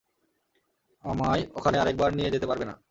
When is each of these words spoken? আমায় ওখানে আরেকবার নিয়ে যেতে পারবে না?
আমায় 1.03 1.43
ওখানে 1.55 1.77
আরেকবার 1.79 2.09
নিয়ে 2.13 2.33
যেতে 2.33 2.47
পারবে 2.47 2.65
না? 2.65 2.73